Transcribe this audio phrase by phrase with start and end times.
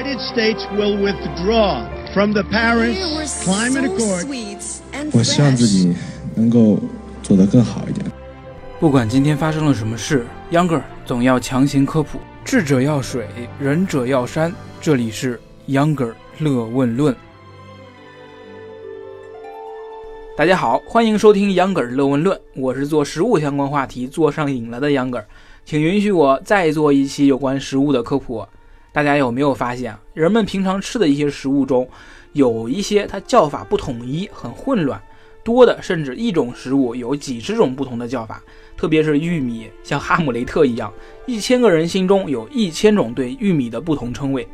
[0.00, 4.26] United States will withdraw from the Paris Climate Accord.
[5.12, 5.94] 我希望自己
[6.34, 6.78] 能够
[7.22, 8.06] 做得更好一点。
[8.78, 12.18] 不管今天发生了什么事，Younger 总要强行科普。
[12.46, 13.26] 智者要水，
[13.58, 14.50] 仁者要山。
[14.80, 15.38] 这里是
[15.68, 17.14] Younger 乐问论。
[20.34, 22.40] 大家好，欢迎收听 Younger 乐问论。
[22.56, 25.24] 我是做食物相关话题做上瘾了的 Younger，
[25.66, 28.46] 请允许我再做一期有关食物的科普。
[28.92, 31.88] 大家有没有发现，人们平常吃的一些食物中，
[32.32, 35.00] 有一些它叫法不统一，很混乱。
[35.42, 38.42] 多的甚至一种食物有几十种不同的叫法，
[38.76, 40.92] 特别是玉米，像哈姆雷特一样，
[41.26, 44.46] 一千个人心中有一千种对玉米的不同称谓。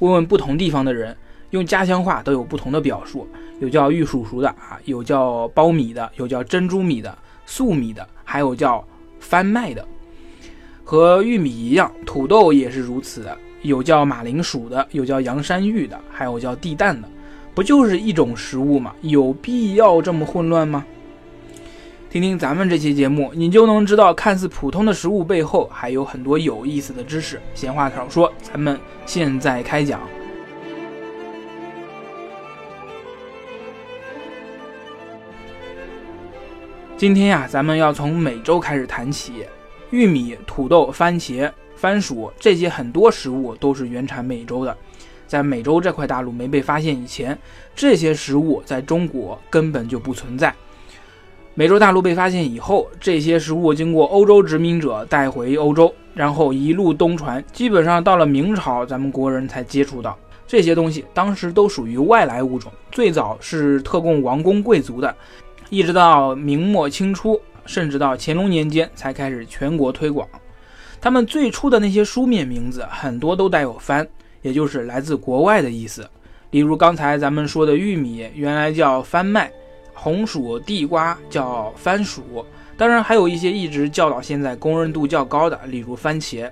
[0.00, 1.16] 问问不同地方的人，
[1.50, 3.26] 用家乡话都有不同的表述，
[3.58, 7.16] 有叫玉蜀黍的啊，有叫苞米的，有叫珍珠米的、
[7.46, 8.86] 粟米的，还有叫
[9.18, 9.86] 番麦的。
[10.90, 17.06] 和玉米一样，土豆也是如此的，有叫马铃薯的，有叫洋山芋的，还有叫地蛋的。
[17.54, 18.94] 不就是一种食物吗？
[19.02, 20.82] 有必要这么混乱吗？
[22.08, 27.38] 听听咱们这期节目，你就能知道，看似普通的食物背后还有很多有意思的知识。
[27.54, 30.00] 闲话少说，咱们现在开讲。
[36.96, 39.44] 今天呀，咱们要从美洲开始谈起。
[39.90, 44.76] 玉米、土豆、番茄、番薯这些很多食物都是原产美洲的。
[45.26, 47.38] 在美洲这块大陆没被发现以前，
[47.76, 50.54] 这些食物在中国根本就不存在。
[51.54, 60.16] 美洲大陆被发现以后，这些食物经过欧洲殖民者带回欧洲，然后一路东传，基本上到了明朝，咱们国人才接触到
[60.46, 61.04] 这些东西。
[61.12, 65.14] 当时都属于外来物种，最早是特供王公贵族的，
[65.68, 70.26] 一直到明末清初，甚至到乾隆年间才开始全国推广。
[71.00, 74.04] 他们最初的那些书面名字，很多都带有“番”。
[74.42, 76.08] 也就是来自国外的意思，
[76.52, 79.48] 例如刚才咱们说的玉米，原来叫番麦；
[79.92, 82.46] 红薯、地瓜叫番薯。
[82.76, 86.48] 当然，还有一些一直叫到现在公认度较高的，例如番茄。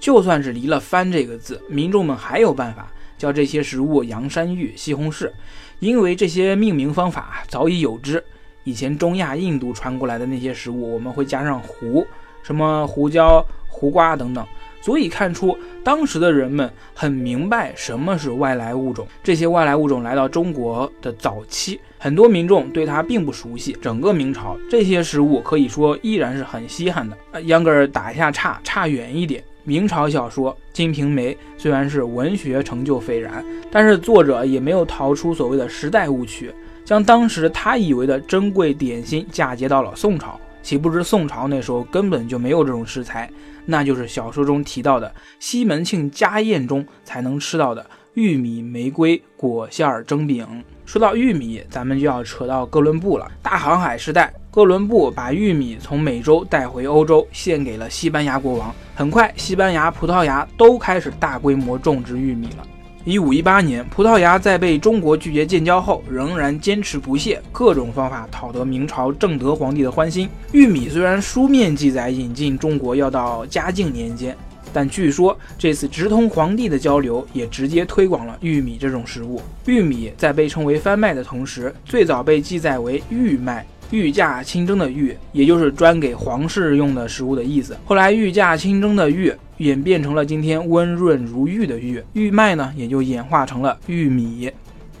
[0.00, 5.30] 就算是离了“番”这个字，民众们还有办法叫这些食物洋山芋、西红柿，
[5.78, 8.22] 因为这些命名方法早已有之。
[8.64, 12.06] 以前中亚、印度传过来的那些食物，我们会加上“胡”，
[12.42, 14.46] 什么胡椒、胡瓜等等。
[14.82, 19.06] 足以看出，当时的人们很明白什么是外来物种。
[19.22, 23.76] 这些外来物种来到中国的早期，很多民众对它并不熟悉。
[23.82, 27.14] 整个明朝，这些食物可以说依然是很稀罕的。
[27.32, 29.44] 呃，秧歌儿打一下岔，差远一点。
[29.70, 36.52] 明朝小说《金瓶梅》虽然是文学成就斐然，但是作者也没有逃出所谓的时代误区，
[36.84, 40.36] 将当时他以为的珍贵点心嫁接到了宋朝。
[40.60, 43.30] 岂不知宋朝那时候根本就没有这种食材，
[43.64, 50.44] 那就是小说中提到的西门庆家宴中才能吃到的玉米玫瑰果馅儿蒸饼。
[50.84, 53.30] 说到玉米，咱们就要扯到哥伦布了。
[53.40, 58.74] 大航海时代，哥伦布把玉米从美洲带回欧洲，献给了西班牙国王。
[59.00, 62.66] 很快，西班牙、葡萄牙都开始大规模种植玉米了。
[63.02, 70.28] 一五一八年，葡萄牙在被中国拒绝建交后，仍然坚持不懈，各种方法讨得明朝正德皇帝的欢心。
[70.52, 74.36] 玉米虽然书面记载引进中国要到嘉靖年间，
[74.70, 79.40] 但据说这次直通皇帝的交流也直接推广了玉米这种食物。
[79.64, 83.64] 玉米在被称为番麦的同时，最早被记载为玉麦。
[83.90, 87.76] 御驾亲征的御，也就是专给皇室用的食物的意思。
[87.84, 94.48] 后来御驾亲征的御演变成了今天温润如玉的玉，玉麦呢也就演化成了玉米。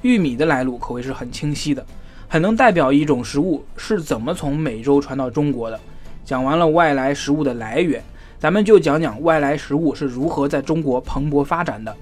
[0.02, 1.86] 玉米的来路可谓是很清晰的，
[2.26, 5.78] 很能代表一种食物是怎么从美洲传到中国的。
[6.24, 8.02] 讲完了外来食物的来源，
[8.40, 11.94] 咱们就讲讲外来食物是如何在中国蓬勃发展的。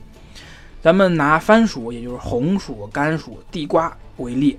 [0.80, 4.56] 咱们拿番薯，也就是红薯、甘薯、地瓜为例。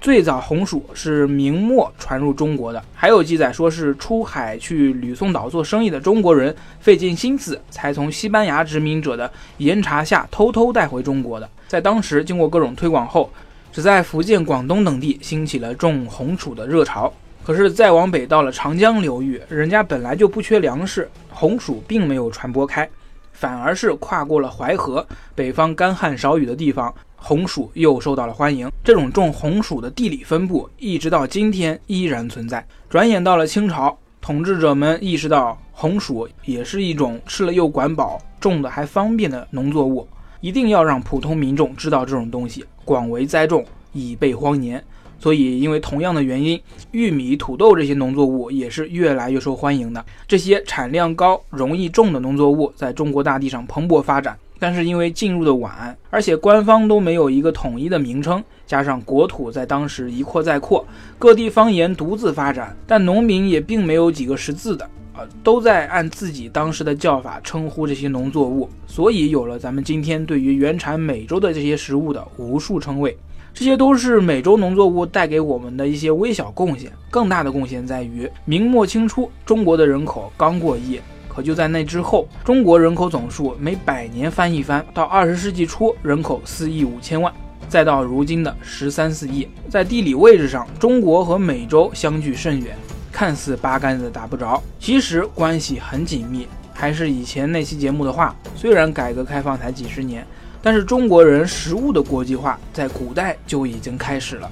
[0.00, 11.48] 最早红薯是明末传入中国的，还有记载说是出海去吕宋岛做生意的中国人费尽心思才从西班牙殖民者的严查下偷偷带回中国的。
[11.66, 13.28] 在当时经过各种推广后，
[13.72, 17.12] 只在福建、广东等地兴起了种红薯的热潮。
[17.44, 22.88] 可是再往北到了长江流域，人家本来就不缺粮食，红薯并没有传播开，
[23.32, 26.94] 反而是跨过了淮河，北方干旱少雨的地方。
[27.20, 32.64] 红薯又受到了欢迎，这种种红薯的地理分布一直到今天依然存在。
[32.88, 40.06] 转眼到了清朝，统治者们意识到红薯也是一种吃了又管饱、种的还方便的农作物，
[40.40, 44.82] 一定要让普通民众知道这种东西，广为栽种，以备荒年。
[45.20, 46.60] 所以，因为同样的原因，
[46.92, 50.04] 玉米、土豆这些农作物也是越来越受欢迎的。
[50.28, 54.38] 这些产量高、容易种的农作物在中国大地上蓬勃发展。
[54.58, 60.84] 但是因为进入的晚，而且官方都没有一个统一的名称，加上国土在当时一扩再扩，
[61.18, 64.84] 各地方言独自发展，但农民也并没有几个识字的
[65.14, 73.16] 啊，都在按自己当时的叫法称呼这些农作物，所以有了咱们今天对于原产美洲的这些食物的无数称谓。
[73.54, 81.00] 这些都是美洲农作物带给我们的一些微小贡献，更大的贡献在于明末清初中国的人口刚过亿，
[81.38, 87.32] 可就在那之后，中国人口总数每百年翻一番，到二十世纪初人口四亿五千万，
[87.68, 89.46] 再到如今的十三四亿。
[89.70, 92.76] 在地理位置上，中国和美洲相距甚远，
[93.12, 96.44] 看似八竿子打不着，其实关系很紧密。
[96.74, 100.26] 还是以前那期节目的话，虽然改革开放才几十年。
[100.60, 104.50] 但是中国人食物的国际化在古代就已经开始了。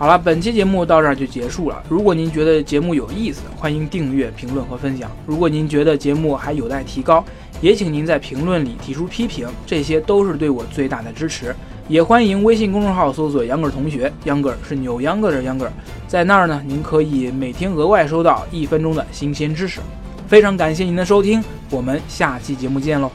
[0.00, 1.82] 好了，本期节目到这儿就结束了。
[1.86, 5.10] 如果您觉得节目有意思，欢迎订阅、评论和分享。
[5.26, 7.22] 如果您觉得节目还有待提高，
[7.60, 11.54] 也请您在评论里提出批评，这些都是对我最大的支持。
[11.86, 15.72] 也欢迎微信公众号搜索“秧歌儿同学”，秧歌儿是扭秧歌的秧歌儿，
[16.08, 19.80] 在那儿呢，您可以每天额外收到一分钟的新鲜知识。
[20.26, 23.12] 非常感谢您的收听，我们下期节目见喽。